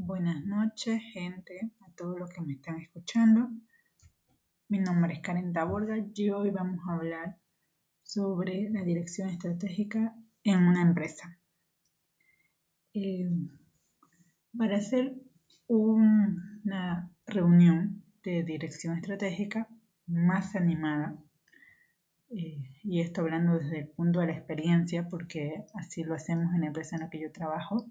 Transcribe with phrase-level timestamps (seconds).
[0.00, 3.50] Buenas noches, gente, a todos los que me están escuchando.
[4.68, 7.36] Mi nombre es Karen Taborga y hoy vamos a hablar
[8.04, 10.14] sobre la dirección estratégica
[10.44, 11.36] en una empresa.
[12.94, 13.28] Eh,
[14.56, 15.16] para hacer
[15.66, 19.68] una reunión de dirección estratégica
[20.06, 21.18] más animada,
[22.30, 26.60] eh, y esto hablando desde el punto de la experiencia, porque así lo hacemos en
[26.60, 27.90] la empresa en la que yo trabajo,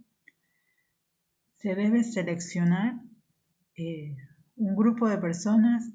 [1.57, 2.95] se debe seleccionar
[3.75, 4.15] eh,
[4.55, 5.91] un grupo de personas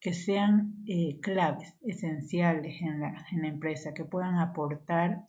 [0.00, 5.26] que sean eh, claves, esenciales en la, empresa, que puedan aportar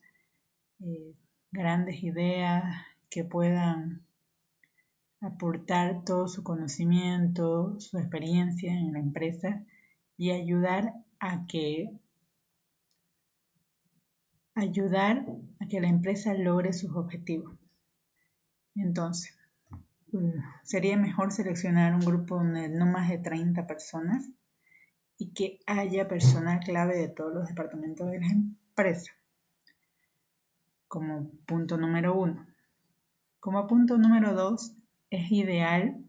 [1.51, 2.63] grandes ideas,
[3.09, 4.05] que puedan
[5.21, 9.63] aportar todo su conocimiento, su experiencia en la empresa
[10.17, 11.89] y ayudar a que
[14.53, 15.25] ayudar
[15.59, 17.57] a que la empresa logre sus objetivos.
[18.75, 19.35] Entonces,
[20.11, 24.29] mm, sería mejor seleccionar un grupo de no más de 30 personas
[25.18, 29.12] y que haya personal clave de todos los departamentos de la empresa.
[30.87, 32.46] Como punto número uno.
[33.40, 34.76] Como punto número dos,
[35.09, 36.03] es ideal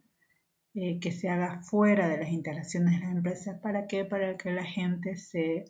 [0.75, 3.61] eh, que se haga fuera de las instalaciones de las empresas.
[3.61, 4.05] ¿Para qué?
[4.05, 5.64] Para que la gente se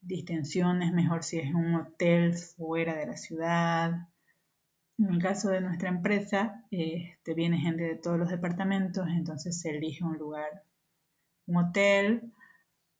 [0.00, 4.08] distensione, mejor si es un hotel fuera de la ciudad.
[4.98, 9.70] En el caso de nuestra empresa, este, viene gente de todos los departamentos, entonces se
[9.70, 10.64] elige un lugar,
[11.46, 12.32] un hotel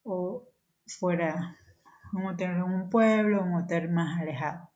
[0.05, 0.47] o
[0.87, 1.57] fuera,
[2.13, 4.71] un hotel en un pueblo, un hotel más alejado.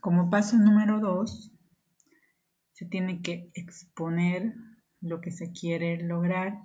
[0.00, 1.52] Como paso número dos,
[2.72, 4.54] se tiene que exponer
[5.00, 6.60] lo que se quiere lograr,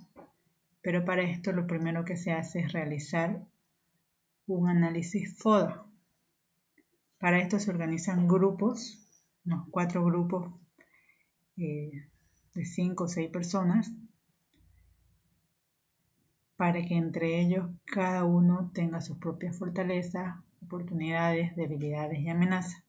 [0.82, 3.42] pero para esto lo primero que se hace es realizar
[4.46, 5.85] un análisis FODA.
[7.26, 9.04] Para esto se organizan grupos,
[9.44, 10.48] unos cuatro grupos
[11.56, 12.06] eh,
[12.54, 13.90] de cinco o seis personas,
[16.54, 22.84] para que entre ellos cada uno tenga sus propias fortalezas, oportunidades, debilidades y amenazas.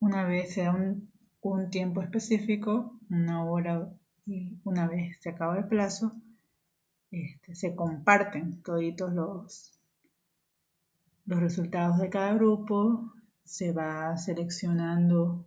[0.00, 0.74] Una vez se da
[1.42, 3.92] un tiempo específico, una hora
[4.26, 6.20] y una vez se acaba el plazo,
[7.12, 9.78] este, se comparten toditos los,
[11.24, 13.12] los resultados de cada grupo,
[13.44, 15.46] se va seleccionando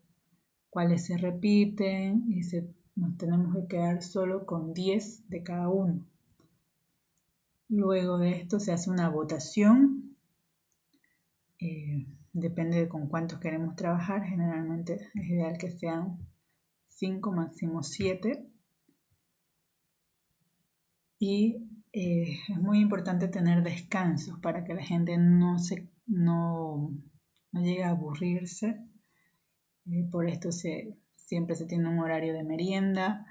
[0.69, 2.41] cuáles se repiten y
[2.95, 6.05] nos tenemos que quedar solo con 10 de cada uno.
[7.69, 10.15] Luego de esto se hace una votación.
[11.59, 16.19] Eh, depende de con cuántos queremos trabajar, generalmente es ideal que sean
[16.89, 18.47] 5, máximo 7.
[21.19, 26.91] Y eh, es muy importante tener descansos para que la gente no, se, no,
[27.53, 28.81] llegue a aburrirse.
[29.85, 33.25] Eh, por esto se, siempre se tiene un horario de merienda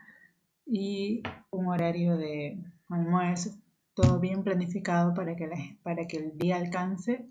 [0.64, 2.58] y un horario de
[2.88, 3.50] almuerzo,
[3.92, 7.28] todo bien planificado para que, para que el día alcance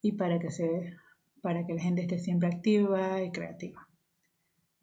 [0.00, 0.96] y para que, se,
[1.42, 3.86] para que la gente esté siempre activa y creativa.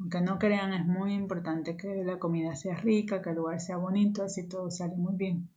[0.01, 3.77] Aunque no crean, es muy importante que la comida sea rica, que el lugar sea
[3.77, 5.47] bonito, así todo sale muy bien.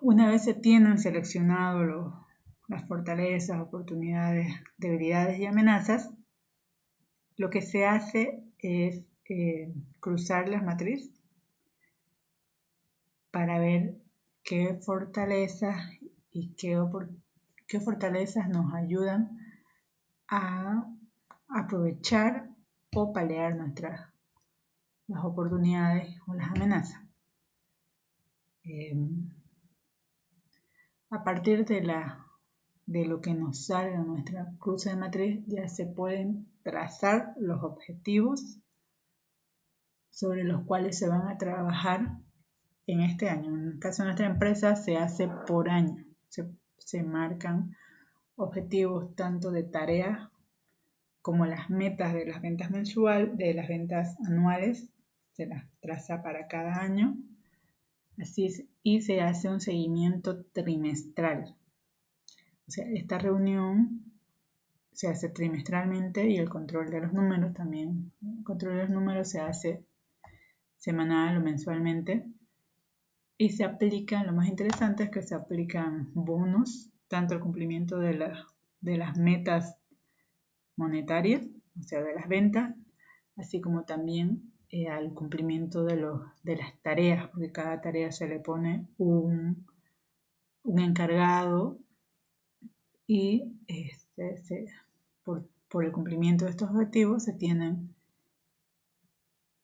[0.00, 2.24] Una vez se tienen seleccionado
[2.68, 6.10] las fortalezas, oportunidades, debilidades y amenazas,
[7.36, 11.20] lo que se hace es eh, cruzar las matrices
[13.32, 13.96] para ver
[14.44, 15.90] qué fortalezas
[16.30, 19.36] y qué fortalezas nos ayudan
[20.28, 20.88] a
[21.48, 22.48] aprovechar
[22.94, 24.08] o paliar nuestras
[25.06, 27.02] las oportunidades o las amenazas.
[28.62, 29.30] Em,
[31.10, 32.26] a partir de, la,
[32.84, 37.62] de lo que nos sale en nuestra cruce de matriz ya se pueden trazar los
[37.62, 38.58] objetivos
[40.10, 42.18] sobre los cuales se van a trabajar
[42.86, 43.54] en este año.
[43.54, 46.04] En el caso de nuestra empresa se hace por año.
[46.28, 46.50] Se
[46.88, 47.76] se marcan
[48.36, 50.30] objetivos tanto de tareas
[51.22, 54.90] como las metas de las ventas mensuales, de las ventas anuales,
[55.32, 57.16] se las traza para cada año.
[58.20, 61.54] Así y se hace un seguimiento trimestral.
[62.66, 64.02] O sea, esta reunión
[64.92, 68.10] se hace trimestralmente y el control de los números también.
[68.20, 69.84] El control de los números se hace
[70.76, 72.26] semanal o mensualmente
[73.38, 78.14] y se aplican, lo más interesante es que se aplican bonos, tanto el cumplimiento de,
[78.82, 79.76] las metas
[80.78, 81.42] monetarias,
[81.78, 82.74] o sea, de las ventas,
[83.36, 85.96] así como también eh, al cumplimiento de,
[86.42, 89.66] de las tareas, porque cada tarea se le pone un,
[90.62, 91.78] un encargado
[93.06, 94.66] y este,
[95.24, 97.94] por, el cumplimiento de estos objetivos se tienen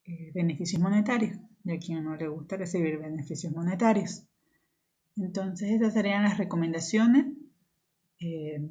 [0.07, 4.25] eh, beneficios monetarios y a quien no le gusta recibir beneficios monetarios.
[5.17, 7.27] Entonces esas serían las recomendaciones
[8.21, 8.67] eh,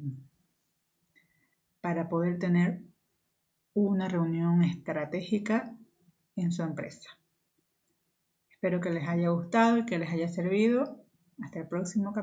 [1.84, 2.80] para poder tener
[3.74, 5.76] una reunión estratégica
[6.34, 7.10] en su empresa.
[8.48, 11.04] Espero que les haya gustado y que les haya servido.
[11.42, 12.12] Hasta el próximo capítulo.